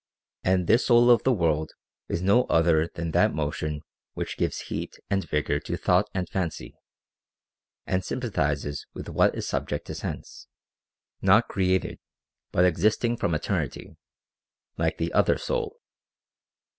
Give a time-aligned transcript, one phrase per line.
[0.43, 1.73] And this soul of the world
[2.09, 3.83] is no other than that motion
[4.15, 6.75] which gives heat and vigor to thought and fancy,
[7.85, 10.47] and sympathizes with what is subject to sense,
[11.21, 11.99] not created,
[12.51, 13.95] but existing from eternity,
[14.75, 15.77] like the other soul.